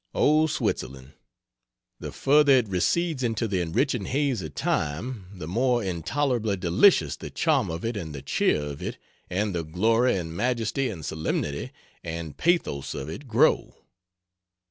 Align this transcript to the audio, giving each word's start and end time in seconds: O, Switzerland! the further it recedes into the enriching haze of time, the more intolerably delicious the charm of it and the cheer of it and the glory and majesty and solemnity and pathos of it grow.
O, 0.15 0.47
Switzerland! 0.47 1.13
the 1.99 2.11
further 2.11 2.53
it 2.53 2.67
recedes 2.67 3.21
into 3.21 3.47
the 3.47 3.61
enriching 3.61 4.05
haze 4.05 4.41
of 4.41 4.55
time, 4.55 5.27
the 5.31 5.47
more 5.47 5.83
intolerably 5.83 6.57
delicious 6.57 7.15
the 7.15 7.29
charm 7.29 7.69
of 7.69 7.85
it 7.85 7.95
and 7.95 8.11
the 8.15 8.23
cheer 8.23 8.63
of 8.63 8.81
it 8.81 8.97
and 9.29 9.53
the 9.53 9.63
glory 9.63 10.15
and 10.17 10.35
majesty 10.35 10.89
and 10.89 11.05
solemnity 11.05 11.71
and 12.03 12.35
pathos 12.37 12.95
of 12.95 13.09
it 13.09 13.27
grow. 13.27 13.75